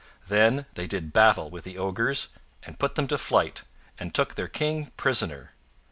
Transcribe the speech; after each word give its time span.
Then 0.29 0.65
they 0.73 0.87
did 0.87 1.13
battle 1.13 1.51
with 1.51 1.63
the 1.63 1.77
ogres 1.77 2.29
and 2.63 2.79
put 2.79 2.95
them 2.95 3.05
to 3.09 3.19
flight, 3.19 3.65
and 3.99 4.15
took 4.15 4.33
their 4.33 4.47
King 4.47 4.87
prisoner. 4.97 5.51